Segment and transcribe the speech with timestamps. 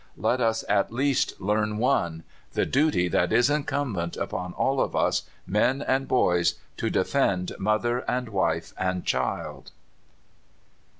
[0.17, 5.21] Let us at least learn one the duty that is incumbent upon all of us,
[5.45, 9.69] men and boys, to defend mother and wife and child.